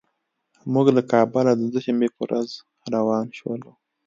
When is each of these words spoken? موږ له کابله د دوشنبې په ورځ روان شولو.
موږ 0.73 0.87
له 0.95 1.01
کابله 1.11 1.51
د 1.55 1.61
دوشنبې 1.73 2.09
په 2.15 2.21
ورځ 2.25 2.49
روان 2.93 3.25
شولو. 3.37 3.71